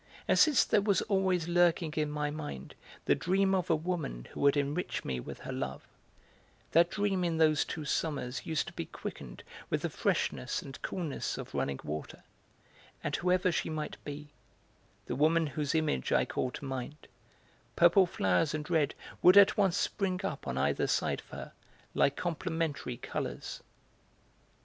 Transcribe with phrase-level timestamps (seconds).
[0.27, 2.73] And since there was always lurking in my mind
[3.05, 5.83] the dream of a woman who would enrich me with her love,
[6.71, 11.37] that dream in those two summers used to be quickened with the freshness and coolness
[11.37, 12.23] of running water;
[13.03, 14.29] and whoever she might be,
[15.05, 17.07] the woman whose image I called to mind,
[17.75, 21.51] purple flowers and red would at once spring up on either side of her
[21.93, 23.61] like complementary colours.